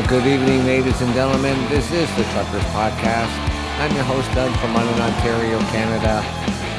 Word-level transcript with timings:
Well, 0.00 0.08
good 0.08 0.26
evening, 0.26 0.64
ladies 0.64 0.98
and 1.02 1.12
gentlemen. 1.12 1.58
This 1.68 1.92
is 1.92 2.08
the 2.16 2.22
Truckers 2.32 2.64
Podcast. 2.72 3.28
I'm 3.80 3.94
your 3.94 4.04
host, 4.04 4.32
Doug 4.32 4.50
from 4.56 4.72
London, 4.72 4.98
Ontario, 4.98 5.58
Canada. 5.68 6.24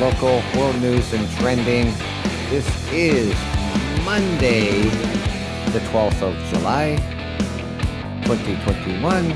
Local, 0.02 0.42
world 0.60 0.82
news, 0.82 1.14
and 1.14 1.30
trending. 1.34 1.94
This 2.50 2.68
is 2.92 3.32
Monday, 4.04 4.82
the 5.70 5.82
12th 5.92 6.24
of 6.24 6.36
July, 6.52 6.96
2021. 8.24 9.32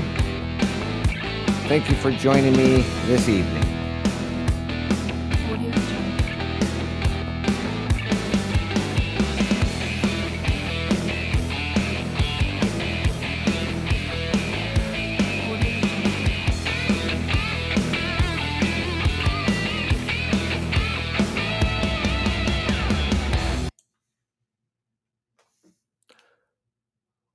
Thank 1.68 1.88
you 1.88 1.94
for 1.94 2.10
joining 2.10 2.56
me 2.56 2.82
this 3.06 3.28
evening. 3.28 3.65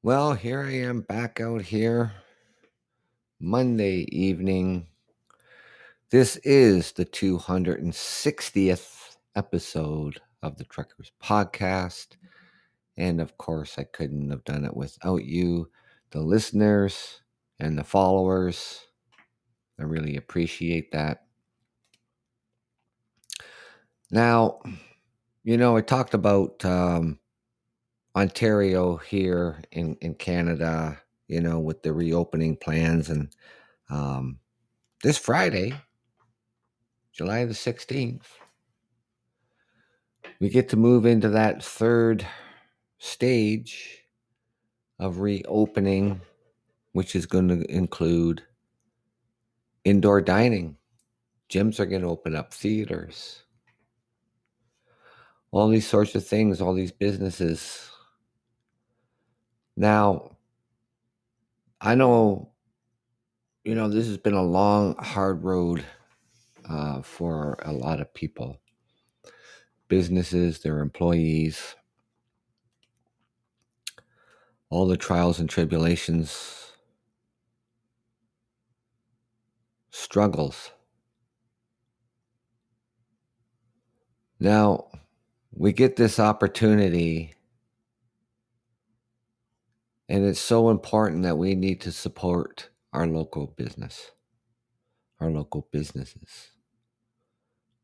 Well, 0.03 0.33
here 0.33 0.63
I 0.63 0.77
am 0.77 1.01
back 1.01 1.39
out 1.39 1.61
here 1.61 2.11
Monday 3.39 4.07
evening. 4.11 4.87
This 6.09 6.37
is 6.37 6.93
the 6.93 7.05
260th 7.05 9.17
episode 9.35 10.19
of 10.41 10.57
the 10.57 10.63
Truckers 10.63 11.11
Podcast. 11.23 12.17
And 12.97 13.21
of 13.21 13.37
course, 13.37 13.77
I 13.77 13.83
couldn't 13.83 14.31
have 14.31 14.43
done 14.43 14.65
it 14.65 14.75
without 14.75 15.23
you, 15.23 15.69
the 16.09 16.21
listeners 16.21 17.21
and 17.59 17.77
the 17.77 17.83
followers. 17.83 18.79
I 19.79 19.83
really 19.83 20.17
appreciate 20.17 20.91
that. 20.93 21.25
Now, 24.09 24.61
you 25.43 25.57
know, 25.57 25.77
I 25.77 25.81
talked 25.81 26.15
about 26.15 26.65
um, 26.65 27.19
Ontario 28.15 28.97
here 28.97 29.61
in, 29.71 29.95
in 30.01 30.15
Canada, 30.15 30.99
you 31.27 31.39
know, 31.39 31.59
with 31.59 31.81
the 31.81 31.93
reopening 31.93 32.57
plans. 32.57 33.09
And 33.09 33.33
um, 33.89 34.39
this 35.01 35.17
Friday, 35.17 35.73
July 37.13 37.45
the 37.45 37.53
16th, 37.53 38.23
we 40.39 40.49
get 40.49 40.69
to 40.69 40.77
move 40.77 41.05
into 41.05 41.29
that 41.29 41.63
third 41.63 42.25
stage 42.97 43.99
of 44.99 45.19
reopening, 45.19 46.21
which 46.91 47.15
is 47.15 47.25
going 47.25 47.47
to 47.47 47.63
include 47.71 48.43
indoor 49.85 50.21
dining. 50.21 50.77
Gyms 51.49 51.79
are 51.79 51.85
going 51.85 52.01
to 52.01 52.07
open 52.07 52.35
up, 52.35 52.53
theaters, 52.53 53.43
all 55.51 55.67
these 55.67 55.87
sorts 55.87 56.15
of 56.15 56.25
things, 56.25 56.61
all 56.61 56.73
these 56.73 56.91
businesses 56.91 57.91
now, 59.81 60.37
I 61.81 61.95
know, 61.95 62.51
you 63.63 63.73
know, 63.73 63.89
this 63.89 64.05
has 64.05 64.17
been 64.17 64.35
a 64.35 64.43
long, 64.43 64.95
hard 64.99 65.43
road 65.43 65.83
uh, 66.69 67.01
for 67.01 67.57
a 67.63 67.73
lot 67.73 67.99
of 67.99 68.13
people, 68.13 68.61
businesses, 69.87 70.59
their 70.59 70.81
employees, 70.81 71.75
all 74.69 74.87
the 74.87 74.97
trials 74.97 75.39
and 75.39 75.49
tribulations, 75.49 76.73
struggles. 79.89 80.69
Now, 84.39 84.89
we 85.51 85.73
get 85.73 85.95
this 85.95 86.19
opportunity 86.19 87.33
and 90.11 90.25
it's 90.25 90.41
so 90.41 90.69
important 90.69 91.23
that 91.23 91.37
we 91.37 91.55
need 91.55 91.79
to 91.79 91.89
support 91.89 92.69
our 92.91 93.07
local 93.07 93.47
business, 93.47 94.11
our 95.21 95.31
local 95.31 95.69
businesses, 95.71 96.49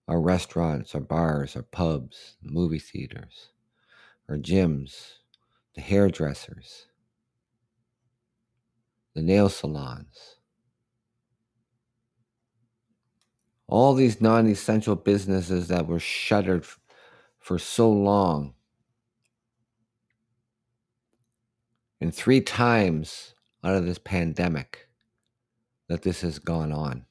our 0.10 0.20
restaurants, 0.20 0.94
our 0.94 1.00
bars, 1.00 1.56
our 1.56 1.62
pubs, 1.62 2.36
movie 2.44 2.80
theaters, 2.80 3.52
our 4.28 4.36
gyms, 4.36 5.14
the 5.74 5.80
hairdressers, 5.80 6.88
the 9.16 9.22
nail 9.22 9.48
salons. 9.48 10.36
All 13.68 13.94
these 13.94 14.20
non 14.20 14.48
essential 14.48 14.98
businesses 14.98 15.70
that 15.70 15.88
were 15.88 15.98
shuttered 15.98 16.66
for 17.40 17.58
so 17.58 17.90
long 17.90 18.54
and 22.00 22.14
three 22.14 22.42
times 22.42 23.34
out 23.64 23.76
of 23.76 23.86
this 23.86 23.98
pandemic 23.98 24.88
that 25.88 26.02
this 26.04 26.22
has 26.22 26.40
gone 26.40 26.72
on. 26.72 27.06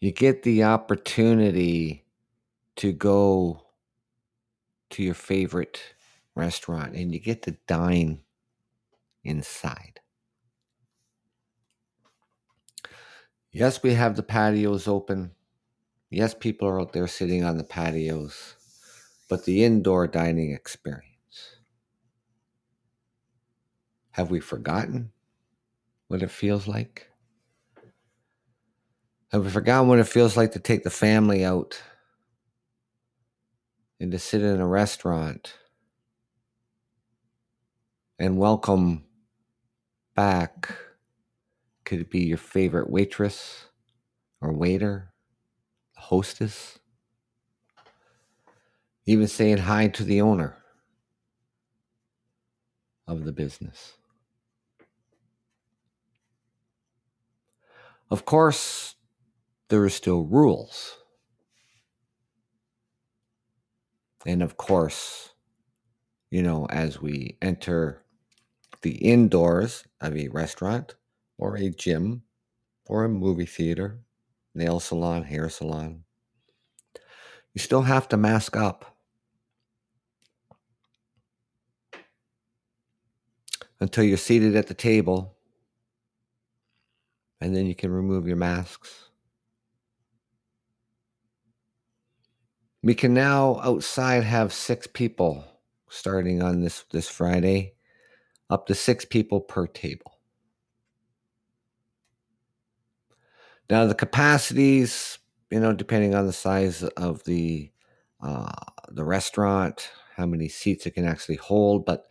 You 0.00 0.12
get 0.12 0.44
the 0.44 0.62
opportunity 0.62 2.04
to 2.76 2.92
go 2.92 3.64
to 4.90 5.02
your 5.02 5.14
favorite 5.14 5.82
restaurant 6.36 6.94
and 6.94 7.12
you 7.12 7.18
get 7.18 7.42
to 7.42 7.56
dine 7.66 8.20
inside. 9.24 10.00
Yes, 13.50 13.82
we 13.82 13.94
have 13.94 14.14
the 14.14 14.22
patios 14.22 14.86
open. 14.86 15.32
Yes, 16.10 16.32
people 16.32 16.68
are 16.68 16.80
out 16.80 16.92
there 16.92 17.08
sitting 17.08 17.42
on 17.42 17.58
the 17.58 17.64
patios 17.64 18.54
but 19.28 19.44
the 19.44 19.64
indoor 19.64 20.06
dining 20.06 20.52
experience. 20.52 21.04
Have 24.12 24.30
we 24.30 24.40
forgotten 24.40 25.12
what 26.08 26.22
it 26.22 26.30
feels 26.30 26.66
like? 26.66 27.08
Have 29.30 29.44
we 29.44 29.50
forgotten 29.50 29.88
what 29.88 29.98
it 29.98 30.04
feels 30.08 30.36
like 30.36 30.52
to 30.52 30.58
take 30.58 30.84
the 30.84 30.90
family 30.90 31.44
out 31.44 31.80
and 34.00 34.10
to 34.12 34.18
sit 34.18 34.42
in 34.42 34.60
a 34.60 34.66
restaurant 34.66 35.54
and 38.18 38.38
welcome 38.38 39.04
back? 40.14 40.74
Could 41.84 42.00
it 42.00 42.10
be 42.10 42.20
your 42.24 42.38
favorite 42.38 42.90
waitress 42.90 43.66
or 44.40 44.52
waiter, 44.52 45.12
hostess? 45.96 46.77
Even 49.08 49.26
saying 49.26 49.56
hi 49.56 49.88
to 49.88 50.04
the 50.04 50.20
owner 50.20 50.54
of 53.06 53.24
the 53.24 53.32
business. 53.32 53.94
Of 58.10 58.26
course, 58.26 58.96
there 59.70 59.82
are 59.82 59.88
still 59.88 60.24
rules. 60.24 60.98
And 64.26 64.42
of 64.42 64.58
course, 64.58 65.30
you 66.30 66.42
know, 66.42 66.66
as 66.66 67.00
we 67.00 67.38
enter 67.40 68.02
the 68.82 68.96
indoors 68.96 69.84
of 70.02 70.18
a 70.18 70.28
restaurant 70.28 70.96
or 71.38 71.56
a 71.56 71.70
gym 71.70 72.24
or 72.84 73.04
a 73.04 73.08
movie 73.08 73.46
theater, 73.46 74.00
nail 74.54 74.80
salon, 74.80 75.22
hair 75.22 75.48
salon, 75.48 76.04
you 77.54 77.58
still 77.62 77.82
have 77.82 78.06
to 78.10 78.18
mask 78.18 78.54
up. 78.54 78.97
Until 83.80 84.04
you're 84.04 84.16
seated 84.16 84.56
at 84.56 84.66
the 84.66 84.74
table. 84.74 85.36
And 87.40 87.54
then 87.54 87.66
you 87.66 87.74
can 87.74 87.90
remove 87.90 88.26
your 88.26 88.36
masks. 88.36 89.10
We 92.82 92.94
can 92.94 93.14
now 93.14 93.60
outside 93.62 94.24
have 94.24 94.52
six 94.52 94.86
people 94.86 95.44
starting 95.88 96.42
on 96.42 96.60
this, 96.60 96.84
this 96.90 97.08
Friday, 97.08 97.74
up 98.50 98.66
to 98.66 98.74
six 98.74 99.04
people 99.04 99.40
per 99.40 99.66
table. 99.66 100.18
Now, 103.70 103.86
the 103.86 103.94
capacities, 103.94 105.18
you 105.50 105.60
know, 105.60 105.72
depending 105.72 106.14
on 106.14 106.26
the 106.26 106.32
size 106.32 106.82
of 106.82 107.24
the 107.24 107.70
uh, 108.20 108.50
the 108.88 109.04
restaurant, 109.04 109.90
how 110.16 110.26
many 110.26 110.48
seats 110.48 110.86
it 110.86 110.92
can 110.92 111.04
actually 111.04 111.36
hold, 111.36 111.84
but 111.84 112.08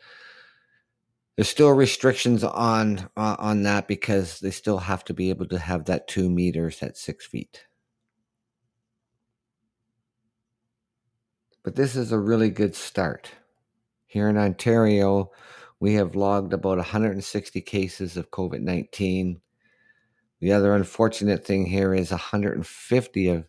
there's 1.37 1.47
still 1.47 1.69
restrictions 1.69 2.43
on 2.43 3.09
uh, 3.15 3.35
on 3.37 3.61
that 3.63 3.87
because 3.87 4.39
they 4.39 4.49
still 4.49 4.79
have 4.79 5.05
to 5.05 5.13
be 5.13 5.29
able 5.29 5.45
to 5.45 5.59
have 5.59 5.85
that 5.85 6.07
two 6.07 6.29
meters 6.29 6.81
at 6.81 6.97
six 6.97 7.27
feet. 7.27 7.65
But 11.63 11.75
this 11.75 11.95
is 11.95 12.11
a 12.11 12.17
really 12.17 12.49
good 12.49 12.75
start. 12.75 13.29
Here 14.07 14.29
in 14.29 14.37
Ontario, 14.37 15.31
we 15.79 15.93
have 15.93 16.15
logged 16.15 16.53
about 16.53 16.77
160 16.77 17.61
cases 17.61 18.17
of 18.17 18.31
COVID 18.31 18.61
19. 18.61 19.39
The 20.39 20.51
other 20.53 20.73
unfortunate 20.73 21.45
thing 21.45 21.67
here 21.67 21.93
is 21.93 22.09
150 22.09 23.27
of, 23.29 23.45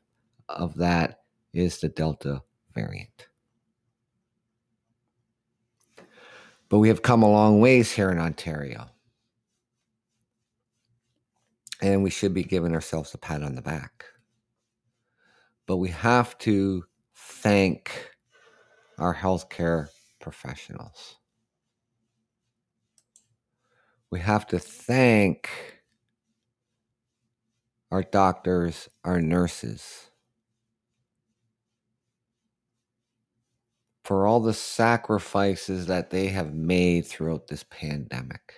of 0.51 0.75
that 0.77 1.21
is 1.55 1.81
the 1.81 1.89
Delta 1.89 2.43
variant. 2.75 3.28
But 6.69 6.79
we 6.79 6.89
have 6.89 7.03
come 7.03 7.23
a 7.23 7.31
long 7.31 7.61
ways 7.61 7.93
here 7.93 8.11
in 8.11 8.19
Ontario. 8.19 8.91
And 11.81 12.03
we 12.03 12.11
should 12.11 12.35
be 12.35 12.43
giving 12.43 12.75
ourselves 12.75 13.15
a 13.15 13.19
pat 13.19 13.43
on 13.43 13.55
the 13.55 13.63
back. 13.63 14.05
But 15.67 15.77
we 15.77 15.89
have 15.91 16.37
to 16.39 16.85
thank 17.15 18.11
our 18.99 19.15
healthcare 19.15 19.89
professionals. 20.21 21.17
We 24.11 24.21
have 24.21 24.47
to 24.49 24.59
thank 24.59 25.51
our 27.91 28.03
doctors, 28.03 28.89
our 29.05 29.21
nurses, 29.21 30.08
for 34.09 34.27
all 34.27 34.41
the 34.41 34.55
sacrifices 34.55 35.85
that 35.85 36.09
they 36.09 36.29
have 36.29 36.55
made 36.55 37.05
throughout 37.05 37.47
this 37.47 37.63
pandemic 37.69 38.55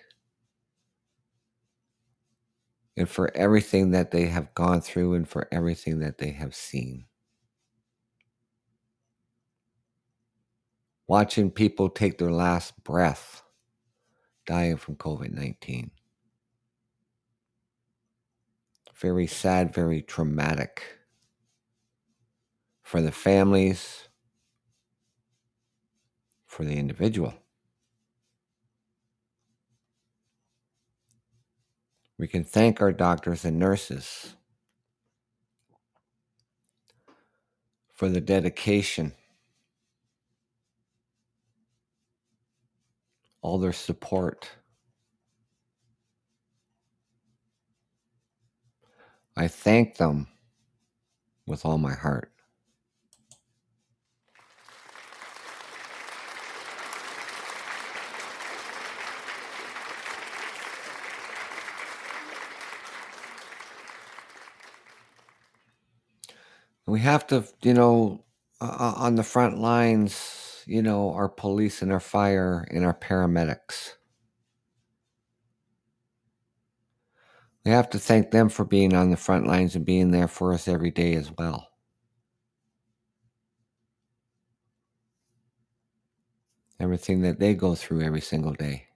and 2.97 3.09
for 3.09 3.37
everything 3.37 3.91
that 3.91 4.13
they 4.13 4.27
have 4.27 4.55
gone 4.55 4.81
through 4.81 5.13
and 5.15 5.29
for 5.29 5.49
everything 5.51 5.99
that 5.99 6.19
they 6.19 6.31
have 6.31 6.55
seen. 6.55 7.05
Watching 11.09 11.51
people 11.51 11.89
take 11.89 12.19
their 12.19 12.31
last 12.31 12.85
breath 12.85 13.43
dying 14.47 14.77
from 14.77 14.95
COVID 14.95 15.33
19. 15.33 15.91
Very 18.95 19.27
sad, 19.27 19.75
very 19.75 20.01
traumatic 20.01 20.85
for 22.85 23.03
the 23.03 23.11
families, 23.11 24.10
for 26.51 26.65
the 26.65 26.77
individual. 26.77 27.33
We 32.19 32.27
can 32.27 32.43
thank 32.43 32.83
our 32.83 32.91
doctors 32.91 33.45
and 33.45 33.57
nurses 33.57 34.35
for 37.95 38.09
the 38.09 38.21
dedication, 38.21 39.13
all 43.43 43.59
their 43.59 43.73
support. 43.73 44.51
I 49.37 49.47
thank 49.47 49.99
them 49.99 50.27
with 51.47 51.65
all 51.65 51.79
my 51.79 51.95
heart. 51.95 52.33
We 66.91 67.01
have 67.01 67.27
to, 67.29 67.45
you 67.63 67.75
know, 67.75 68.25
uh, 68.61 68.95
on 68.97 69.15
the 69.17 69.23
front 69.23 69.59
lines, 69.59 70.63
you 70.67 70.83
know, 70.83 71.13
our 71.15 71.29
police 71.29 71.83
and 71.83 71.93
our 71.93 72.01
fire 72.01 72.67
and 72.71 72.85
our 72.85 72.95
paramedics. 72.95 73.93
We 77.65 77.71
have 77.73 77.91
to 77.91 77.99
thank 77.99 78.31
them 78.31 78.49
for 78.49 78.65
being 78.65 78.95
on 78.95 79.11
the 79.11 79.17
front 79.17 79.47
lines 79.47 79.77
and 79.77 79.85
being 79.85 80.11
there 80.11 80.29
for 80.29 80.53
us 80.55 80.67
every 80.69 80.91
day 80.91 81.15
as 81.15 81.31
well. 81.39 81.69
Everything 86.81 87.21
that 87.23 87.39
they 87.39 87.55
go 87.55 87.75
through 87.75 88.03
every 88.03 88.23
single 88.23 88.55
day. 88.55 88.87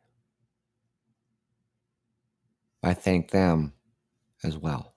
I 2.83 2.95
thank 2.95 3.31
them 3.31 3.75
as 4.43 4.57
well. 4.57 4.94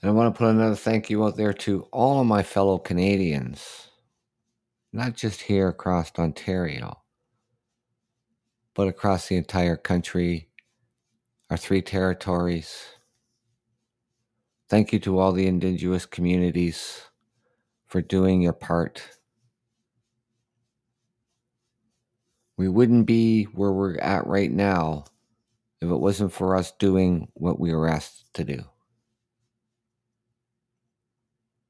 And 0.00 0.10
I 0.10 0.14
want 0.14 0.32
to 0.32 0.38
put 0.38 0.50
another 0.50 0.76
thank 0.76 1.10
you 1.10 1.24
out 1.24 1.36
there 1.36 1.52
to 1.52 1.82
all 1.90 2.20
of 2.20 2.26
my 2.26 2.44
fellow 2.44 2.78
Canadians, 2.78 3.88
not 4.92 5.16
just 5.16 5.40
here 5.40 5.68
across 5.68 6.12
Ontario, 6.16 7.00
but 8.74 8.86
across 8.86 9.26
the 9.26 9.36
entire 9.36 9.76
country, 9.76 10.50
our 11.50 11.56
three 11.56 11.82
territories. 11.82 12.84
Thank 14.68 14.92
you 14.92 15.00
to 15.00 15.18
all 15.18 15.32
the 15.32 15.48
Indigenous 15.48 16.06
communities 16.06 17.02
for 17.88 18.00
doing 18.00 18.40
your 18.40 18.52
part. 18.52 19.02
We 22.56 22.68
wouldn't 22.68 23.06
be 23.06 23.44
where 23.44 23.72
we're 23.72 23.98
at 23.98 24.28
right 24.28 24.52
now 24.52 25.06
if 25.80 25.90
it 25.90 25.96
wasn't 25.96 26.32
for 26.32 26.54
us 26.54 26.70
doing 26.72 27.28
what 27.34 27.58
we 27.58 27.74
were 27.74 27.88
asked 27.88 28.32
to 28.34 28.44
do 28.44 28.64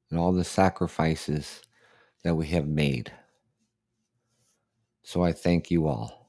and 0.09 0.19
all 0.19 0.31
the 0.31 0.43
sacrifices 0.43 1.61
that 2.23 2.35
we 2.35 2.47
have 2.47 2.67
made. 2.67 3.11
So 5.03 5.23
I 5.23 5.31
thank 5.31 5.71
you 5.71 5.87
all. 5.87 6.19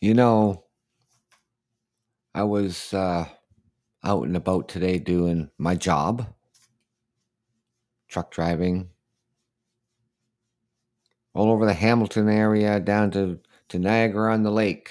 You 0.00 0.14
know, 0.14 0.64
I 2.34 2.42
was 2.42 2.92
uh, 2.92 3.28
out 4.02 4.26
and 4.26 4.36
about 4.36 4.68
today 4.68 4.98
doing 4.98 5.48
my 5.58 5.76
job 5.76 6.26
truck 8.12 8.30
driving 8.30 8.90
all 11.34 11.50
over 11.50 11.64
the 11.64 11.72
Hamilton 11.72 12.28
area, 12.28 12.78
down 12.78 13.10
to, 13.12 13.40
to 13.70 13.78
Niagara 13.78 14.34
on 14.34 14.42
the 14.42 14.50
Lake, 14.50 14.90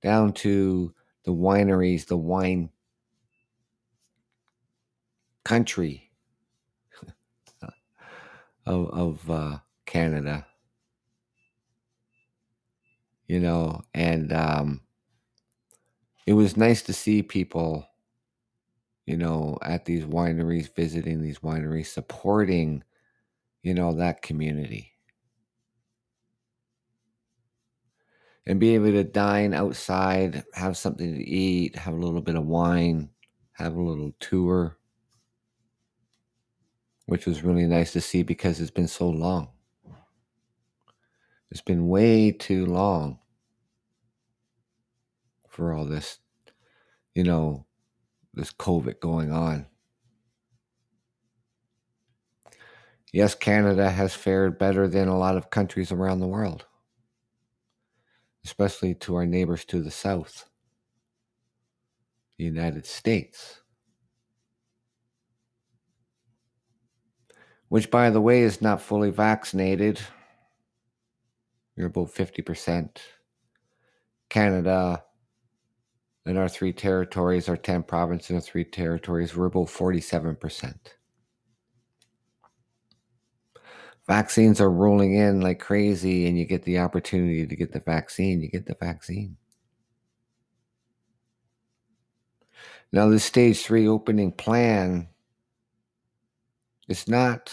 down 0.00 0.32
to 0.34 0.94
the 1.24 1.32
wineries, 1.32 2.06
the 2.06 2.16
wine 2.16 2.70
country 5.44 6.12
of, 8.66 8.90
of 8.90 9.30
uh, 9.30 9.58
Canada. 9.84 10.46
You 13.26 13.40
know, 13.40 13.82
and 13.92 14.32
um, 14.32 14.80
it 16.24 16.34
was 16.34 16.56
nice 16.56 16.82
to 16.82 16.92
see 16.92 17.22
people 17.22 17.84
you 19.08 19.16
know, 19.16 19.56
at 19.62 19.86
these 19.86 20.04
wineries, 20.04 20.74
visiting 20.74 21.22
these 21.22 21.38
wineries, 21.38 21.86
supporting, 21.86 22.84
you 23.62 23.72
know, 23.72 23.94
that 23.94 24.20
community. 24.20 24.92
And 28.44 28.60
be 28.60 28.74
able 28.74 28.92
to 28.92 29.04
dine 29.04 29.54
outside, 29.54 30.44
have 30.52 30.76
something 30.76 31.14
to 31.14 31.24
eat, 31.24 31.74
have 31.76 31.94
a 31.94 31.96
little 31.96 32.20
bit 32.20 32.34
of 32.34 32.44
wine, 32.44 33.08
have 33.52 33.76
a 33.76 33.80
little 33.80 34.12
tour, 34.20 34.76
which 37.06 37.24
was 37.24 37.42
really 37.42 37.66
nice 37.66 37.94
to 37.94 38.02
see 38.02 38.22
because 38.22 38.60
it's 38.60 38.70
been 38.70 38.88
so 38.88 39.08
long. 39.08 39.48
It's 41.50 41.62
been 41.62 41.88
way 41.88 42.30
too 42.30 42.66
long 42.66 43.20
for 45.48 45.72
all 45.72 45.86
this, 45.86 46.18
you 47.14 47.24
know, 47.24 47.64
this 48.38 48.52
COVID 48.52 49.00
going 49.00 49.32
on. 49.32 49.66
Yes, 53.12 53.34
Canada 53.34 53.90
has 53.90 54.14
fared 54.14 54.58
better 54.58 54.86
than 54.86 55.08
a 55.08 55.18
lot 55.18 55.36
of 55.36 55.50
countries 55.50 55.90
around 55.90 56.20
the 56.20 56.26
world, 56.28 56.64
especially 58.44 58.94
to 58.94 59.16
our 59.16 59.26
neighbors 59.26 59.64
to 59.66 59.82
the 59.82 59.90
south, 59.90 60.48
the 62.36 62.44
United 62.44 62.86
States. 62.86 63.60
Which, 67.68 67.90
by 67.90 68.10
the 68.10 68.20
way, 68.20 68.42
is 68.42 68.62
not 68.62 68.80
fully 68.80 69.10
vaccinated. 69.10 70.00
You're 71.76 71.88
about 71.88 72.14
50%. 72.14 72.98
Canada, 74.30 75.02
in 76.28 76.36
our 76.36 76.48
three 76.48 76.72
territories, 76.72 77.48
our 77.48 77.56
10 77.56 77.84
provinces 77.84 78.30
in 78.30 78.36
our 78.36 78.42
three 78.42 78.64
territories, 78.64 79.34
we're 79.34 79.46
about 79.46 79.68
47%. 79.68 80.74
Vaccines 84.06 84.60
are 84.60 84.70
rolling 84.70 85.14
in 85.14 85.40
like 85.40 85.58
crazy, 85.58 86.26
and 86.26 86.38
you 86.38 86.44
get 86.44 86.62
the 86.64 86.78
opportunity 86.78 87.46
to 87.46 87.56
get 87.56 87.72
the 87.72 87.80
vaccine, 87.80 88.42
you 88.42 88.48
get 88.48 88.66
the 88.66 88.76
vaccine. 88.78 89.36
Now, 92.92 93.08
the 93.08 93.18
stage 93.18 93.62
three 93.62 93.86
opening 93.86 94.32
plan 94.32 95.08
is 96.88 97.06
not 97.06 97.52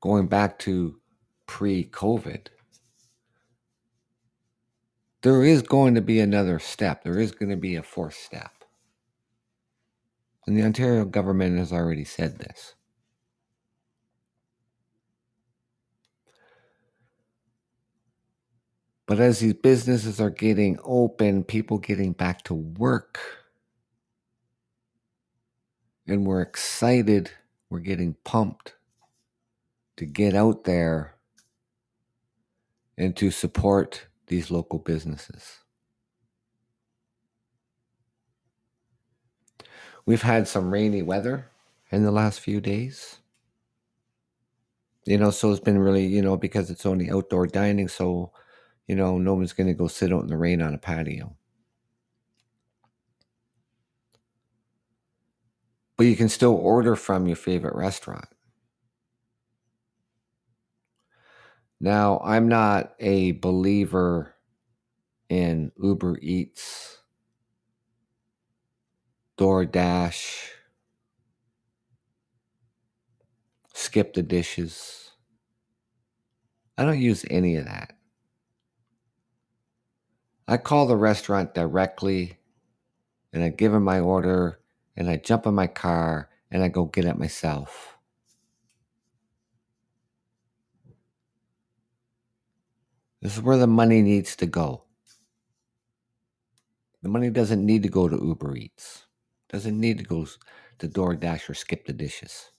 going 0.00 0.28
back 0.28 0.58
to 0.60 1.00
pre 1.46 1.84
COVID. 1.84 2.46
There 5.22 5.42
is 5.42 5.62
going 5.62 5.94
to 5.96 6.00
be 6.00 6.20
another 6.20 6.58
step. 6.58 7.02
There 7.02 7.18
is 7.18 7.32
going 7.32 7.50
to 7.50 7.56
be 7.56 7.74
a 7.76 7.82
fourth 7.82 8.14
step. 8.14 8.52
And 10.46 10.56
the 10.56 10.62
Ontario 10.62 11.04
government 11.04 11.58
has 11.58 11.72
already 11.72 12.04
said 12.04 12.38
this. 12.38 12.74
But 19.06 19.20
as 19.20 19.40
these 19.40 19.54
businesses 19.54 20.20
are 20.20 20.30
getting 20.30 20.78
open, 20.84 21.42
people 21.42 21.78
getting 21.78 22.12
back 22.12 22.42
to 22.44 22.54
work, 22.54 23.18
and 26.06 26.26
we're 26.26 26.42
excited, 26.42 27.30
we're 27.70 27.80
getting 27.80 28.16
pumped 28.24 28.74
to 29.96 30.04
get 30.04 30.34
out 30.34 30.64
there 30.64 31.14
and 32.98 33.16
to 33.16 33.30
support 33.30 34.07
these 34.28 34.50
local 34.50 34.78
businesses. 34.78 35.58
We've 40.06 40.22
had 40.22 40.48
some 40.48 40.72
rainy 40.72 41.02
weather 41.02 41.50
in 41.90 42.02
the 42.02 42.10
last 42.10 42.40
few 42.40 42.60
days. 42.60 43.18
You 45.06 45.18
know, 45.18 45.30
so 45.30 45.50
it's 45.50 45.60
been 45.60 45.78
really, 45.78 46.06
you 46.06 46.22
know, 46.22 46.36
because 46.36 46.70
it's 46.70 46.86
only 46.86 47.10
outdoor 47.10 47.46
dining, 47.46 47.88
so, 47.88 48.32
you 48.86 48.94
know, 48.94 49.18
no 49.18 49.34
one's 49.34 49.52
going 49.52 49.66
to 49.66 49.74
go 49.74 49.88
sit 49.88 50.12
out 50.12 50.22
in 50.22 50.28
the 50.28 50.36
rain 50.36 50.62
on 50.62 50.74
a 50.74 50.78
patio. 50.78 51.36
But 55.98 56.06
you 56.06 56.16
can 56.16 56.30
still 56.30 56.54
order 56.54 56.96
from 56.96 57.26
your 57.26 57.36
favorite 57.36 57.74
restaurant. 57.74 58.28
Now, 61.80 62.20
I'm 62.24 62.48
not 62.48 62.94
a 62.98 63.32
believer 63.32 64.34
in 65.28 65.70
Uber 65.80 66.18
Eats 66.20 66.98
DoorDash, 69.36 70.48
SkipTheDishes. 73.72 75.10
I 76.76 76.84
don't 76.84 76.98
use 76.98 77.24
any 77.30 77.56
of 77.56 77.66
that. 77.66 77.92
I 80.48 80.56
call 80.56 80.86
the 80.86 80.96
restaurant 80.96 81.54
directly 81.54 82.38
and 83.32 83.44
I 83.44 83.50
give 83.50 83.72
them 83.72 83.84
my 83.84 84.00
order 84.00 84.58
and 84.96 85.08
I 85.08 85.16
jump 85.18 85.46
in 85.46 85.54
my 85.54 85.66
car 85.66 86.30
and 86.50 86.62
I 86.62 86.68
go 86.68 86.86
get 86.86 87.04
it 87.04 87.18
myself. 87.18 87.97
This 93.20 93.36
is 93.36 93.42
where 93.42 93.56
the 93.56 93.66
money 93.66 94.02
needs 94.02 94.36
to 94.36 94.46
go. 94.46 94.84
The 97.02 97.08
money 97.08 97.30
doesn't 97.30 97.64
need 97.64 97.82
to 97.82 97.88
go 97.88 98.08
to 98.08 98.16
Uber 98.16 98.56
Eats. 98.56 99.04
Doesn't 99.48 99.78
need 99.78 99.98
to 99.98 100.04
go 100.04 100.26
to 100.78 100.88
DoorDash 100.88 101.48
or 101.48 101.54
SkipTheDishes. 101.54 102.50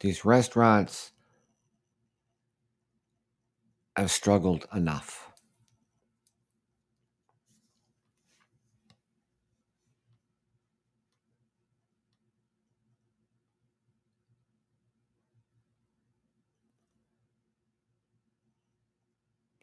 These 0.00 0.24
restaurants 0.24 1.12
have 3.96 4.10
struggled 4.10 4.66
enough. 4.74 5.31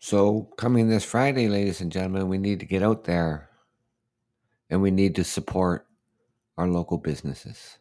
So, 0.09 0.49
coming 0.57 0.89
this 0.89 1.05
Friday, 1.05 1.47
ladies 1.47 1.81
and 1.81 1.91
gentlemen, 1.91 2.29
we 2.29 2.39
need 2.39 2.61
to 2.61 2.65
get 2.65 2.81
out 2.81 3.03
there 3.03 3.47
and 4.71 4.81
we 4.81 4.89
need 4.89 5.13
to 5.17 5.23
support 5.23 5.85
our 6.57 6.67
local 6.67 6.97
businesses. 6.97 7.77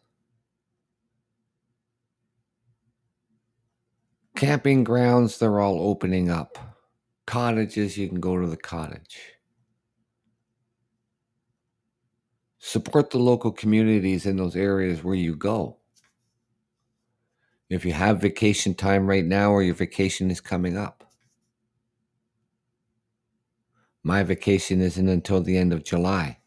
Camping 4.35 4.83
grounds, 4.83 5.39
they're 5.39 5.59
all 5.59 5.81
opening 5.81 6.29
up. 6.29 6.59
Cottages, 7.25 7.97
you 7.97 8.07
can 8.07 8.19
go 8.19 8.39
to 8.39 8.45
the 8.45 8.55
cottage. 8.55 9.17
Support 12.59 13.09
the 13.09 13.17
local 13.17 13.51
communities 13.51 14.27
in 14.27 14.37
those 14.37 14.55
areas 14.55 15.03
where 15.03 15.15
you 15.15 15.35
go. 15.35 15.79
If 17.71 17.85
you 17.85 17.93
have 17.93 18.21
vacation 18.21 18.75
time 18.75 19.07
right 19.07 19.25
now 19.25 19.49
or 19.49 19.63
your 19.63 19.73
vacation 19.73 20.29
is 20.29 20.39
coming 20.39 20.77
up, 20.77 20.98
my 24.03 24.23
vacation 24.23 24.81
isn't 24.81 25.09
until 25.09 25.41
the 25.41 25.57
end 25.57 25.73
of 25.73 25.83
July. 25.83 26.37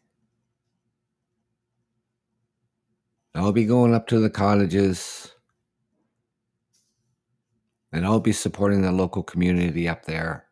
I'll 3.35 3.51
be 3.51 3.65
going 3.65 3.93
up 3.93 4.07
to 4.07 4.19
the 4.19 4.29
cottages 4.29 5.31
and 7.91 8.05
I'll 8.05 8.19
be 8.19 8.31
supporting 8.31 8.81
the 8.81 8.91
local 8.91 9.23
community 9.23 9.87
up 9.87 10.05
there 10.05 10.45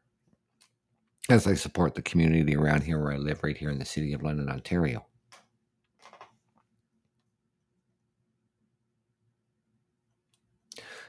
as 1.29 1.47
I 1.47 1.53
support 1.53 1.95
the 1.95 2.01
community 2.01 2.55
around 2.55 2.83
here 2.83 3.01
where 3.01 3.13
I 3.13 3.17
live, 3.17 3.43
right 3.43 3.57
here 3.57 3.69
in 3.69 3.79
the 3.79 3.85
city 3.85 4.13
of 4.13 4.23
London, 4.23 4.49
Ontario. 4.49 5.05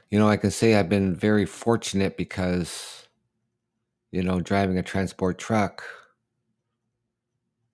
You 0.09 0.19
know, 0.19 0.29
I 0.29 0.37
can 0.37 0.51
say 0.51 0.75
I've 0.75 0.89
been 0.89 1.15
very 1.15 1.45
fortunate 1.45 2.17
because 2.17 3.02
you 4.13 4.21
know, 4.21 4.39
driving 4.39 4.77
a 4.77 4.83
transport 4.83 5.39
truck, 5.39 5.83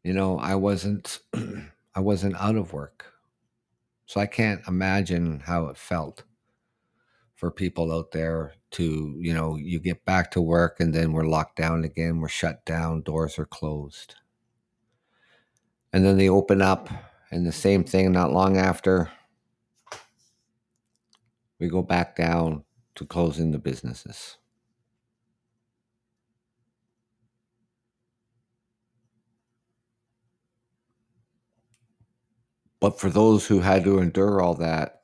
you 0.03 0.13
know, 0.13 0.39
I 0.39 0.55
wasn't 0.55 1.19
I 1.95 1.99
wasn't 1.99 2.37
out 2.37 2.55
of 2.55 2.71
work. 2.71 3.05
So 4.05 4.21
I 4.21 4.25
can't 4.25 4.61
imagine 4.65 5.41
how 5.41 5.67
it 5.67 5.75
felt 5.75 6.23
for 7.35 7.51
people 7.51 7.91
out 7.91 8.11
there 8.11 8.53
to, 8.71 9.17
you 9.19 9.33
know, 9.33 9.57
you 9.57 9.81
get 9.81 10.05
back 10.05 10.31
to 10.31 10.41
work 10.41 10.79
and 10.79 10.95
then 10.95 11.11
we're 11.11 11.27
locked 11.27 11.57
down 11.57 11.83
again, 11.83 12.21
we're 12.21 12.29
shut 12.29 12.63
down, 12.65 13.01
doors 13.01 13.37
are 13.37 13.45
closed. 13.45 14.15
And 15.91 16.05
then 16.05 16.17
they 16.17 16.29
open 16.29 16.61
up 16.61 16.89
and 17.31 17.45
the 17.45 17.51
same 17.51 17.83
thing 17.83 18.13
not 18.13 18.31
long 18.31 18.55
after 18.55 19.11
we 21.59 21.67
go 21.67 21.81
back 21.81 22.15
down 22.15 22.63
to 22.95 23.05
closing 23.05 23.51
the 23.51 23.59
businesses. 23.59 24.37
But 32.79 32.99
for 32.99 33.09
those 33.09 33.45
who 33.45 33.59
had 33.59 33.83
to 33.83 33.99
endure 33.99 34.41
all 34.41 34.53
that, 34.55 35.01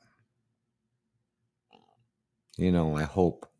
you 2.56 2.72
know, 2.72 2.96
I 2.96 3.02
hope 3.02 3.50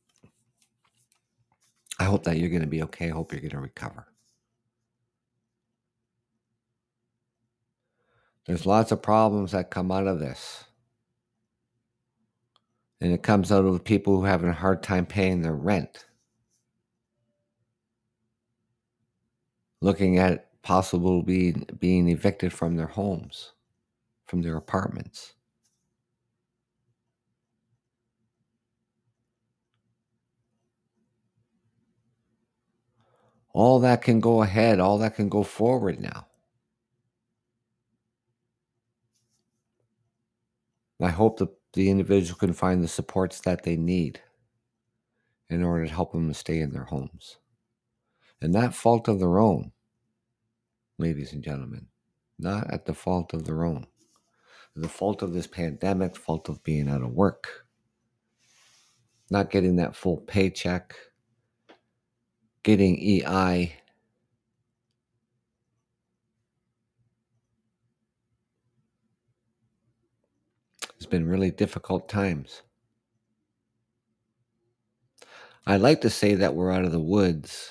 I 1.99 2.05
hope 2.05 2.25
that 2.25 2.39
you're 2.39 2.51
going 2.51 2.63
to 2.63 2.67
be 2.67 2.83
okay. 2.83 3.07
I 3.07 3.15
hope 3.15 3.33
you're 3.33 3.41
going 3.41 3.51
to 3.51 3.61
recover. 3.61 4.07
There's 8.47 8.67
lots 8.67 8.93
of 8.93 9.03
problems 9.03 9.53
that 9.53 9.71
come 9.71 9.91
out 9.91 10.07
of 10.07 10.21
this. 10.21 10.65
And 13.01 13.13
it 13.13 13.23
comes 13.23 13.51
out 13.51 13.65
of 13.65 13.85
people 13.85 14.17
who 14.17 14.25
are 14.25 14.29
having 14.29 14.51
a 14.51 14.55
hard 14.55 14.83
time 14.83 15.05
paying 15.05 15.43
their 15.43 15.55
rent. 15.55 16.07
Looking 19.81 20.19
at 20.19 20.63
possible 20.63 21.23
being 21.23 21.67
being 21.79 22.09
evicted 22.09 22.53
from 22.53 22.77
their 22.77 22.87
homes 22.87 23.53
from 24.27 24.43
their 24.43 24.57
apartments. 24.57 25.35
All 33.53 33.81
that 33.81 34.03
can 34.03 34.21
go 34.21 34.43
ahead, 34.43 34.81
all 34.81 34.99
that 34.99 35.15
can 35.15 35.31
go 35.31 35.43
forward 35.43 35.99
now. 35.99 36.27
I 41.01 41.09
hope 41.09 41.39
that 41.39 41.51
the 41.73 41.91
individual 41.91 42.39
can 42.39 42.53
find 42.53 42.83
the 42.83 42.89
supports 42.89 43.41
that 43.41 43.63
they 43.63 43.77
need 43.77 44.21
in 45.49 45.63
order 45.63 45.87
to 45.87 45.93
help 45.93 46.13
them 46.13 46.29
to 46.29 46.35
stay 46.35 46.61
in 46.61 46.73
their 46.73 46.85
homes. 46.85 47.39
And 48.41 48.55
that 48.55 48.75
fault 48.75 49.09
of 49.09 49.21
their 49.21 49.39
own, 49.39 49.73
ladies 50.99 51.33
and 51.33 51.43
gentlemen, 51.43 51.87
not 52.39 52.71
at 52.71 52.87
the 52.87 52.95
fault 52.95 53.33
of 53.33 53.45
their 53.45 53.65
own. 53.65 53.87
The 54.79 54.89
fault 54.91 55.23
of 55.23 55.33
this 55.33 55.47
pandemic, 55.47 56.17
fault 56.17 56.51
of 56.51 56.63
being 56.63 56.91
out 56.91 57.01
of 57.03 57.13
work, 57.13 57.67
not 59.31 59.51
getting 59.51 59.77
that 59.77 59.97
full 59.97 60.19
paycheck, 60.19 60.95
getting 62.63 62.99
EI. 62.99 63.73
It's 70.97 71.07
been 71.07 71.27
really 71.27 71.51
difficult 71.51 72.07
times. 72.07 72.61
I'd 75.67 75.81
like 75.81 76.03
to 76.03 76.11
say 76.11 76.35
that 76.35 76.55
we're 76.55 76.71
out 76.71 76.85
of 76.85 76.93
the 76.93 77.01
woods, 77.01 77.71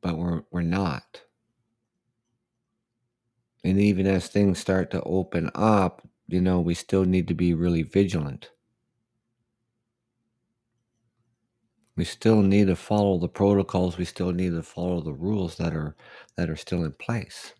but 0.00 0.16
we're, 0.16 0.42
we're 0.50 0.62
not. 0.62 1.25
And 3.66 3.80
even 3.80 4.06
as 4.06 4.28
things 4.28 4.60
start 4.60 4.92
to 4.92 5.02
open 5.02 5.50
up, 5.56 6.06
you 6.28 6.40
know, 6.40 6.60
we 6.60 6.72
still 6.72 7.04
need 7.04 7.26
to 7.26 7.34
be 7.34 7.52
really 7.52 7.82
vigilant. 7.82 8.52
We 11.96 12.04
still 12.04 12.42
need 12.42 12.68
to 12.68 12.76
follow 12.76 13.18
the 13.18 13.28
protocols, 13.28 13.98
we 13.98 14.04
still 14.04 14.30
need 14.30 14.50
to 14.50 14.62
follow 14.62 15.00
the 15.00 15.12
rules 15.12 15.56
that 15.56 15.74
are 15.74 15.96
that 16.36 16.48
are 16.48 16.54
still 16.54 16.84
in 16.84 16.92
place. 16.92 17.54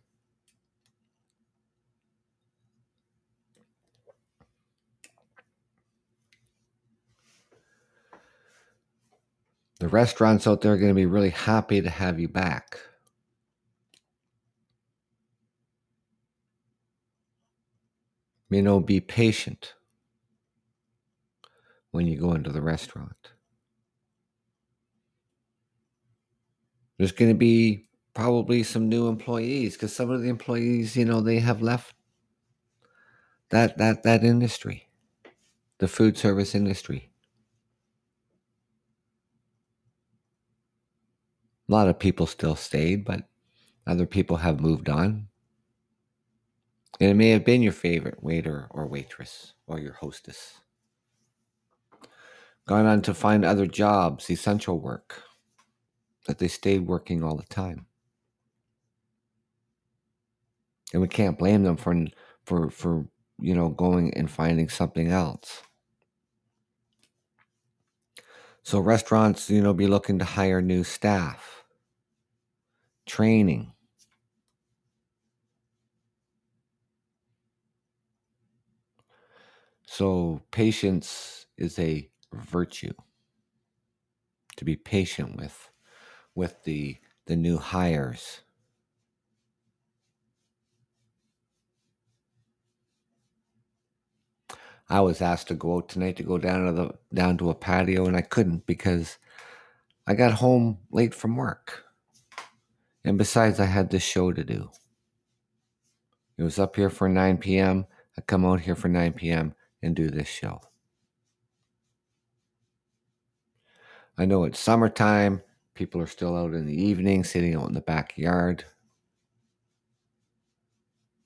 The 9.80 9.88
restaurants 9.88 10.46
out 10.46 10.60
there 10.60 10.74
are 10.74 10.78
going 10.78 10.90
to 10.90 10.94
be 10.94 11.06
really 11.06 11.30
happy 11.30 11.82
to 11.82 11.90
have 11.90 12.20
you 12.20 12.28
back. 12.28 12.78
You 18.50 18.60
know, 18.60 18.80
be 18.80 19.00
patient 19.00 19.74
when 21.90 22.06
you 22.06 22.16
go 22.16 22.32
into 22.32 22.52
the 22.52 22.62
restaurant. 22.62 23.32
There's 26.98 27.12
going 27.12 27.30
to 27.30 27.34
be 27.38 27.88
probably 28.14 28.62
some 28.62 28.88
new 28.88 29.08
employees 29.08 29.74
because 29.74 29.94
some 29.94 30.10
of 30.10 30.22
the 30.22 30.28
employees, 30.28 30.96
you 30.96 31.04
know, 31.04 31.20
they 31.20 31.38
have 31.40 31.62
left 31.62 31.94
that 33.50 33.76
that 33.78 34.02
that 34.04 34.22
industry, 34.24 34.88
the 35.78 35.88
food 35.88 36.18
service 36.18 36.54
industry. 36.54 37.10
A 41.68 41.72
lot 41.72 41.86
of 41.86 42.00
people 42.00 42.26
still 42.26 42.56
stayed, 42.56 43.04
but 43.04 43.28
other 43.86 44.06
people 44.06 44.38
have 44.38 44.60
moved 44.60 44.88
on. 44.88 45.28
And 46.98 47.10
it 47.10 47.14
may 47.14 47.30
have 47.30 47.44
been 47.44 47.62
your 47.62 47.72
favorite 47.72 48.22
waiter 48.22 48.68
or 48.70 48.86
waitress 48.86 49.52
or 49.66 49.78
your 49.78 49.92
hostess. 49.94 50.54
Gone 52.66 52.86
on 52.86 53.02
to 53.02 53.14
find 53.14 53.44
other 53.44 53.66
jobs, 53.66 54.28
essential 54.30 54.80
work, 54.80 55.22
that 56.26 56.38
they 56.38 56.48
stayed 56.48 56.86
working 56.86 57.22
all 57.22 57.36
the 57.36 57.44
time. 57.44 57.86
And 60.92 61.02
we 61.02 61.08
can't 61.08 61.38
blame 61.38 61.62
them 61.62 61.76
for, 61.76 62.06
for, 62.44 62.70
for 62.70 63.06
you 63.38 63.54
know, 63.54 63.68
going 63.68 64.14
and 64.14 64.30
finding 64.30 64.68
something 64.68 65.08
else. 65.08 65.62
So 68.62 68.80
restaurants, 68.80 69.48
you 69.48 69.62
know, 69.62 69.74
be 69.74 69.86
looking 69.86 70.18
to 70.18 70.24
hire 70.24 70.60
new 70.60 70.82
staff, 70.82 71.62
training. 73.06 73.72
So 79.96 80.42
patience 80.50 81.46
is 81.56 81.78
a 81.78 82.10
virtue 82.30 82.92
to 84.58 84.64
be 84.66 84.76
patient 84.76 85.36
with 85.36 85.70
with 86.34 86.64
the 86.64 86.98
the 87.24 87.34
new 87.34 87.56
hires. 87.56 88.42
I 94.90 95.00
was 95.00 95.22
asked 95.22 95.48
to 95.48 95.54
go 95.54 95.76
out 95.76 95.88
tonight 95.88 96.18
to 96.18 96.22
go 96.22 96.36
down 96.36 96.66
to 96.66 96.72
the 96.72 96.90
down 97.14 97.38
to 97.38 97.48
a 97.48 97.54
patio 97.54 98.04
and 98.04 98.18
I 98.18 98.20
couldn't 98.20 98.66
because 98.66 99.16
I 100.06 100.12
got 100.12 100.34
home 100.34 100.76
late 100.90 101.14
from 101.14 101.36
work. 101.36 101.84
And 103.02 103.16
besides 103.16 103.58
I 103.58 103.64
had 103.64 103.88
this 103.88 104.02
show 104.02 104.30
to 104.30 104.44
do. 104.44 104.70
It 106.36 106.42
was 106.42 106.58
up 106.58 106.76
here 106.76 106.90
for 106.90 107.08
9 107.08 107.38
p.m. 107.38 107.86
I 108.18 108.20
come 108.20 108.44
out 108.44 108.60
here 108.60 108.76
for 108.76 108.88
9 108.88 109.14
p.m. 109.14 109.54
and 109.86 109.94
do 109.94 110.10
this 110.10 110.28
show. 110.28 110.60
I 114.18 114.24
know 114.24 114.44
it's 114.44 114.58
summertime. 114.58 115.42
People 115.74 116.00
are 116.00 116.06
still 116.06 116.36
out 116.36 116.54
in 116.54 116.66
the 116.66 116.82
evening, 116.82 117.22
sitting 117.22 117.54
out 117.54 117.68
in 117.68 117.74
the 117.74 117.80
backyard, 117.80 118.64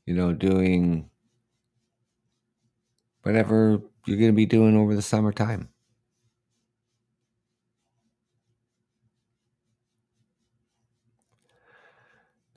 you 0.04 0.14
know, 0.14 0.32
doing 0.32 1.08
whatever 3.22 3.80
you're 4.06 4.18
going 4.18 4.30
to 4.30 4.36
be 4.36 4.46
doing 4.46 4.76
over 4.76 4.94
the 4.94 5.02
summertime. 5.02 5.68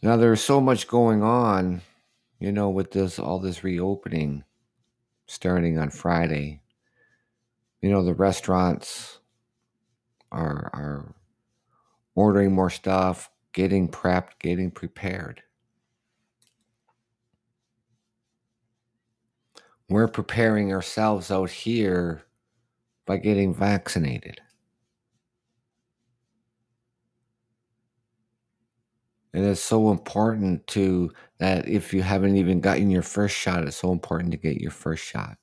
Now 0.02 0.18
there's 0.18 0.42
so 0.42 0.60
much 0.60 0.88
going 0.88 1.24
on, 1.24 1.82
you 2.40 2.52
know, 2.52 2.70
with 2.70 2.92
this 2.92 3.20
all 3.20 3.40
this 3.40 3.64
reopening 3.64 4.44
starting 5.28 5.78
on 5.78 5.90
Friday. 5.90 6.62
You 7.82 7.92
know, 7.92 8.04
the 8.04 8.14
restaurants 8.14 9.20
are 10.32 10.70
are 10.74 11.16
ordering 12.16 12.54
more 12.54 12.70
stuff, 12.70 13.30
getting 13.54 13.90
prepped, 13.90 14.40
getting 14.40 14.72
prepared. 14.72 15.42
We're 19.90 20.08
preparing 20.08 20.74
ourselves 20.74 21.30
out 21.30 21.50
here 21.50 22.24
by 23.06 23.18
getting 23.18 23.54
vaccinated. 23.54 24.42
And 29.34 29.46
it's 29.46 29.62
so 29.62 29.90
important 29.90 30.66
to 30.68 31.12
that 31.40 31.68
if 31.68 31.94
you 31.94 32.04
haven't 32.04 32.38
even 32.38 32.62
gotten 32.62 32.92
your 32.92 33.02
first 33.02 33.36
shot, 33.36 33.64
it's 33.64 33.78
so 33.78 33.92
important 33.92 34.32
to 34.32 34.38
get 34.38 34.62
your 34.62 34.72
first 34.72 35.04
shot. 35.04 35.38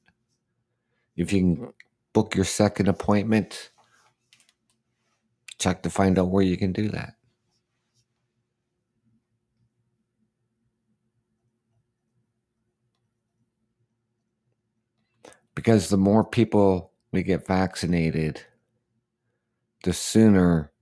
If 1.16 1.32
you 1.32 1.40
can 1.40 1.56
mm. 1.56 1.72
book 2.12 2.36
your 2.36 2.44
second 2.44 2.88
appointment, 2.88 3.70
check 5.58 5.82
to 5.82 5.90
find 5.90 6.18
out 6.18 6.30
where 6.30 6.44
you 6.44 6.56
can 6.56 6.72
do 6.72 6.88
that. 6.88 7.14
Because 15.56 15.88
the 15.88 15.98
more 15.98 16.24
people 16.24 16.92
we 17.12 17.22
get 17.24 17.46
vaccinated, 17.46 18.40
the 19.82 19.92
sooner 19.92 20.72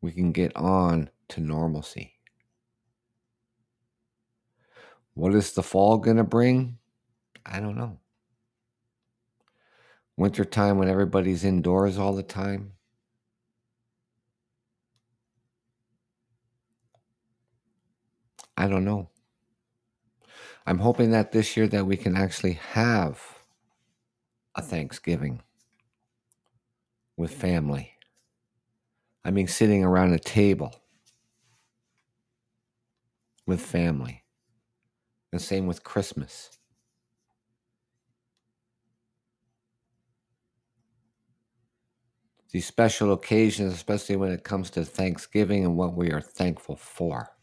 we 0.00 0.10
can 0.10 0.32
get 0.32 0.56
on 0.56 1.10
to 1.28 1.40
normalcy. 1.40 2.15
What 5.16 5.34
is 5.34 5.52
the 5.52 5.62
fall 5.62 5.96
going 5.96 6.18
to 6.18 6.24
bring? 6.24 6.76
I 7.46 7.58
don't 7.58 7.78
know. 7.78 7.98
Wintertime 10.18 10.76
when 10.76 10.90
everybody's 10.90 11.42
indoors 11.42 11.96
all 11.96 12.12
the 12.12 12.22
time. 12.22 12.72
I 18.58 18.68
don't 18.68 18.84
know. 18.84 19.08
I'm 20.66 20.80
hoping 20.80 21.12
that 21.12 21.32
this 21.32 21.56
year 21.56 21.66
that 21.68 21.86
we 21.86 21.96
can 21.96 22.14
actually 22.14 22.60
have 22.74 23.22
a 24.54 24.60
Thanksgiving 24.60 25.40
with 27.16 27.32
family. 27.32 27.92
I 29.24 29.30
mean 29.30 29.48
sitting 29.48 29.82
around 29.82 30.12
a 30.12 30.18
table 30.18 30.82
with 33.46 33.62
family. 33.62 34.25
And 35.36 35.42
same 35.42 35.66
with 35.66 35.84
Christmas. 35.84 36.48
These 42.52 42.64
special 42.66 43.12
occasions, 43.12 43.74
especially 43.74 44.16
when 44.16 44.32
it 44.32 44.44
comes 44.44 44.70
to 44.70 44.84
Thanksgiving 44.86 45.62
and 45.62 45.76
what 45.76 45.94
we 45.94 46.10
are 46.10 46.22
thankful 46.22 46.76
for. 46.76 47.36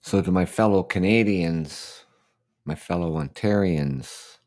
So, 0.00 0.22
to 0.22 0.32
my 0.32 0.46
fellow 0.46 0.82
Canadians, 0.82 2.01
my 2.64 2.74
fellow 2.74 3.12
Ontarians, 3.12 4.38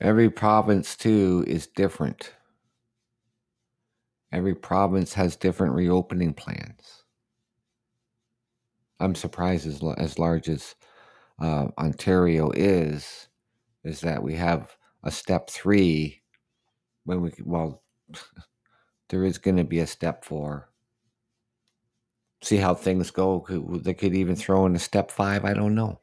every 0.00 0.30
province 0.30 0.96
too 0.96 1.44
is 1.46 1.66
different. 1.66 2.34
Every 4.32 4.54
province 4.54 5.14
has 5.14 5.36
different 5.36 5.74
reopening 5.74 6.34
plans. 6.34 7.04
I'm 9.00 9.14
surprised 9.14 9.66
as, 9.66 9.82
as 9.96 10.18
large 10.18 10.48
as 10.48 10.74
uh, 11.40 11.68
Ontario 11.78 12.50
is, 12.50 13.28
is 13.82 14.00
that 14.02 14.22
we 14.22 14.34
have 14.34 14.76
a 15.02 15.10
step 15.10 15.48
three 15.48 16.20
when 17.04 17.22
we, 17.22 17.32
well, 17.44 17.82
there 19.08 19.24
is 19.24 19.38
going 19.38 19.56
to 19.56 19.64
be 19.64 19.80
a 19.80 19.86
step 19.86 20.24
four. 20.24 20.69
See 22.42 22.56
how 22.56 22.74
things 22.74 23.10
go. 23.10 23.44
They 23.82 23.94
could 23.94 24.14
even 24.14 24.36
throw 24.36 24.66
in 24.66 24.74
a 24.74 24.78
step 24.78 25.10
five. 25.10 25.44
I 25.44 25.52
don't 25.54 25.74
know. 25.74 26.00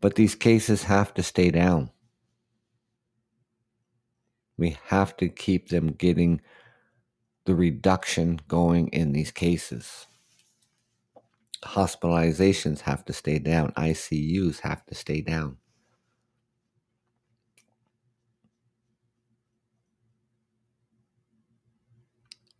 But 0.00 0.14
these 0.14 0.36
cases 0.36 0.84
have 0.84 1.12
to 1.14 1.22
stay 1.22 1.50
down. 1.50 1.90
We 4.56 4.76
have 4.86 5.16
to 5.18 5.28
keep 5.28 5.68
them 5.68 5.88
getting 5.88 6.40
the 7.44 7.54
reduction 7.54 8.40
going 8.46 8.88
in 8.88 9.12
these 9.12 9.30
cases. 9.30 10.06
Hospitalizations 11.64 12.80
have 12.80 13.04
to 13.06 13.12
stay 13.12 13.38
down, 13.38 13.72
ICUs 13.72 14.60
have 14.60 14.86
to 14.86 14.94
stay 14.94 15.20
down. 15.20 15.56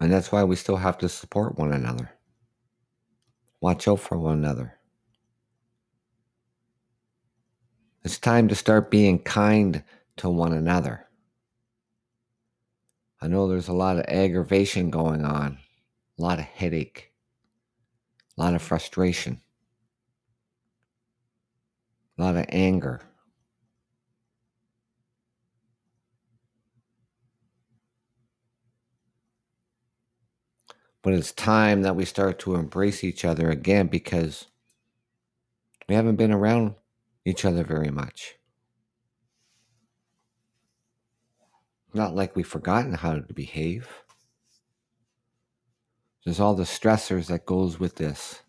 And 0.01 0.13
that's 0.13 0.31
why 0.31 0.45
we 0.45 0.57
still 0.57 0.77
have 0.77 0.99
to 0.99 1.09
support 1.09 1.59
one 1.59 1.73
another. 1.73 2.11
Watch 3.61 3.89
out 3.89 4.01
for 4.01 4.19
one 4.19 4.39
another. 4.39 4.75
It's 8.05 8.19
time 8.19 8.49
to 8.49 8.55
start 8.55 8.91
being 8.91 9.19
kind 9.19 9.83
to 10.19 10.31
one 10.31 10.53
another. 10.53 11.07
I 13.21 13.27
know 13.27 13.49
there's 13.49 13.69
a 13.69 13.73
lot 13.73 13.99
of 13.99 14.05
aggravation 14.07 14.91
going 14.91 15.25
on, 15.25 15.59
a 16.19 16.23
lot 16.23 16.39
of 16.39 16.45
headache, 16.45 17.13
a 18.37 18.41
lot 18.41 18.55
of 18.55 18.63
frustration, 18.63 19.41
a 22.17 22.23
lot 22.23 22.37
of 22.37 22.47
anger. 22.51 23.01
But 31.09 31.15
it's 31.15 31.33
time 31.33 31.81
that 31.81 31.97
we 31.97 32.05
start 32.05 32.39
to 32.41 32.55
embrace 32.55 33.03
each 33.03 33.25
other 33.25 33.49
again 33.49 33.87
because 33.87 34.45
we 35.89 35.95
haven't 35.95 36.17
been 36.17 36.33
around 36.33 36.75
each 37.25 37.47
other 37.47 37.65
very 37.65 37.91
much. 37.91 38.35
Not 41.95 42.15
like 42.15 42.37
we've 42.37 42.47
forgotten 42.47 42.93
how 42.93 43.15
to 43.15 43.33
behave. 43.33 43.89
There's 46.27 46.41
all 46.41 46.55
the 46.55 46.65
stressors 46.65 47.29
that 47.29 47.47
goes 47.47 47.81
with 47.81 47.95
this. 47.95 48.43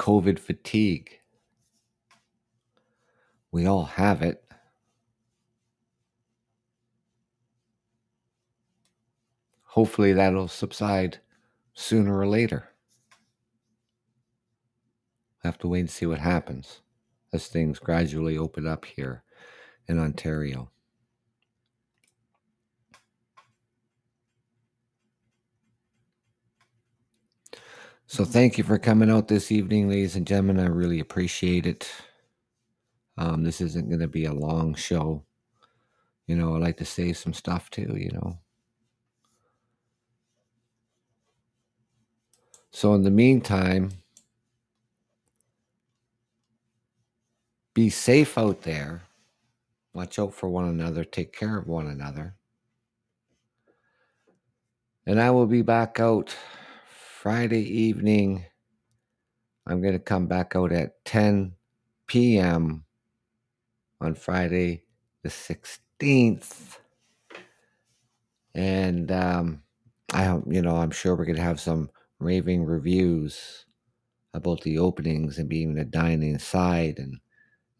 COVID 0.00 0.40
fatigue. 0.40 1.20
We 3.52 3.64
all 3.64 3.84
have 3.84 4.22
it. 4.22 4.42
Hopefully 9.72 10.12
that'll 10.12 10.48
subside 10.48 11.18
sooner 11.74 12.18
or 12.18 12.26
later. 12.26 12.70
Have 15.44 15.58
to 15.58 15.68
wait 15.68 15.80
and 15.80 15.90
see 15.90 16.06
what 16.06 16.18
happens 16.18 16.80
as 17.32 17.46
things 17.46 17.78
gradually 17.78 18.36
open 18.36 18.66
up 18.66 18.86
here 18.86 19.22
in 19.86 19.98
Ontario. 19.98 20.70
So 28.06 28.24
thank 28.24 28.56
you 28.56 28.64
for 28.64 28.78
coming 28.78 29.10
out 29.10 29.28
this 29.28 29.52
evening, 29.52 29.90
ladies 29.90 30.16
and 30.16 30.26
gentlemen. 30.26 30.58
I 30.58 30.68
really 30.68 30.98
appreciate 30.98 31.66
it. 31.66 31.92
Um, 33.18 33.44
this 33.44 33.60
isn't 33.60 33.90
going 33.90 34.00
to 34.00 34.08
be 34.08 34.24
a 34.24 34.32
long 34.32 34.74
show. 34.74 35.26
You 36.26 36.36
know, 36.36 36.54
I 36.54 36.58
like 36.58 36.78
to 36.78 36.86
save 36.86 37.18
some 37.18 37.34
stuff 37.34 37.68
too, 37.68 37.94
you 37.98 38.10
know. 38.12 38.38
So, 42.70 42.94
in 42.94 43.02
the 43.02 43.10
meantime, 43.10 43.90
be 47.74 47.90
safe 47.90 48.36
out 48.36 48.62
there. 48.62 49.02
Watch 49.94 50.18
out 50.18 50.34
for 50.34 50.48
one 50.48 50.68
another. 50.68 51.04
Take 51.04 51.32
care 51.32 51.58
of 51.58 51.66
one 51.66 51.86
another. 51.86 52.34
And 55.06 55.20
I 55.20 55.30
will 55.30 55.46
be 55.46 55.62
back 55.62 55.98
out 55.98 56.36
Friday 57.20 57.62
evening. 57.62 58.44
I'm 59.66 59.80
going 59.80 59.94
to 59.94 59.98
come 59.98 60.26
back 60.26 60.54
out 60.54 60.70
at 60.70 61.04
10 61.04 61.54
p.m. 62.06 62.84
on 64.00 64.14
Friday 64.14 64.82
the 65.22 65.28
16th. 65.28 66.78
And 68.54 69.10
um, 69.10 69.62
I, 70.12 70.38
you 70.46 70.62
know, 70.62 70.76
I'm 70.76 70.90
sure 70.90 71.16
we're 71.16 71.24
going 71.24 71.36
to 71.36 71.42
have 71.42 71.60
some 71.60 71.90
raving 72.18 72.64
reviews 72.64 73.64
about 74.34 74.62
the 74.62 74.78
openings 74.78 75.38
and 75.38 75.48
being 75.48 75.74
to 75.76 75.84
dine 75.84 76.22
inside, 76.22 76.98
and 76.98 77.18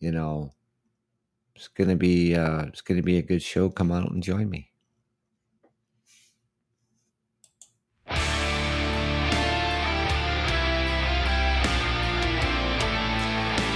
you 0.01 0.13
know, 0.13 0.55
it's 1.55 1.69
gonna 1.69 1.97
be 1.97 2.35
uh, 2.35 2.63
it's 2.63 2.81
gonna 2.81 3.03
be 3.03 3.19
a 3.19 3.23
good 3.23 3.43
show. 3.43 3.69
Come 3.69 3.93
out 3.93 4.11
and 4.11 4.23
join 4.23 4.49
me. 4.49 4.71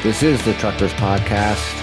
This 0.02 0.22
is 0.24 0.44
the 0.44 0.54
Truckers 0.54 0.92
Podcast. 0.94 1.78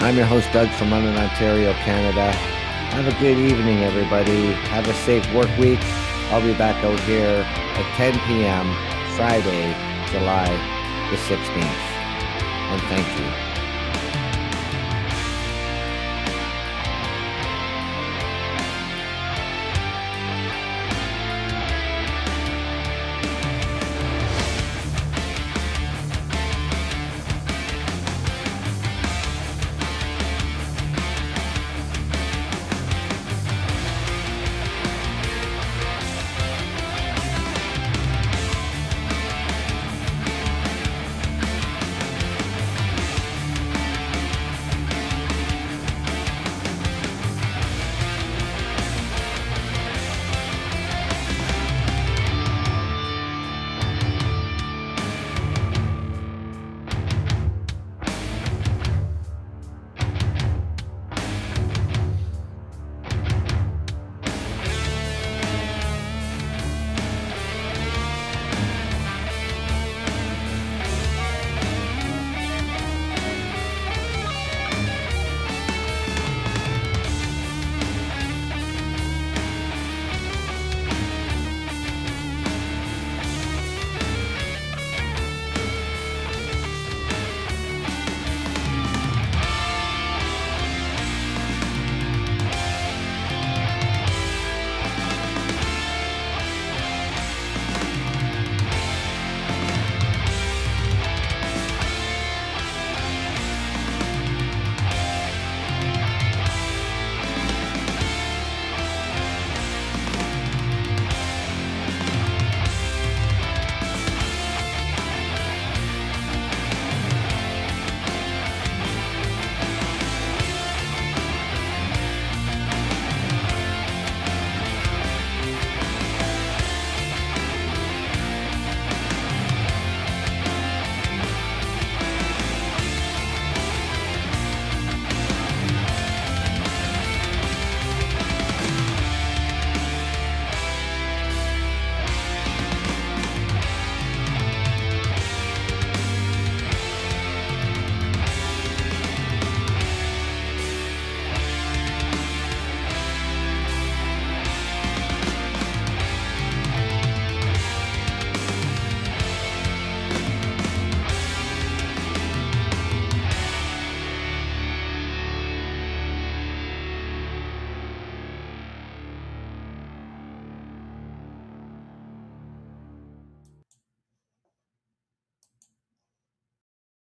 I'm 0.00 0.16
your 0.16 0.26
host, 0.26 0.52
Doug 0.52 0.68
from 0.70 0.92
London, 0.92 1.16
Ontario, 1.16 1.72
Canada. 1.72 2.30
Have 2.30 3.08
a 3.08 3.20
good 3.20 3.38
evening, 3.38 3.82
everybody. 3.82 4.52
Have 4.52 4.86
a 4.86 4.94
safe 4.94 5.26
work 5.34 5.50
week. 5.58 5.80
I'll 6.30 6.40
be 6.40 6.54
back 6.54 6.84
out 6.84 7.00
here 7.00 7.44
at 7.44 7.96
10 7.96 8.12
p.m. 8.26 8.66
Friday, 9.16 9.74
July 10.12 10.78
the 11.10 11.16
16th. 11.16 11.64
And 12.70 12.80
thank 12.82 13.18
you. 13.18 13.49